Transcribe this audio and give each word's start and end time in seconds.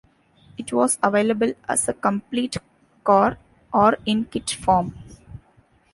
It 0.57 0.73
was 0.73 0.97
available 1.03 1.53
as 1.69 1.87
a 1.87 1.93
complete 1.93 2.57
car 3.03 3.37
or 3.71 3.97
in 4.03 4.25
kit 4.25 4.49
form. 4.49 4.95